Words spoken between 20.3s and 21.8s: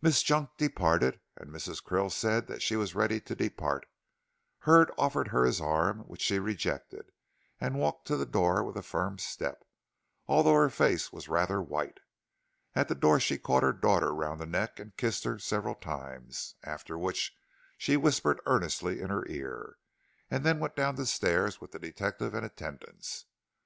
and then went down the stairs with the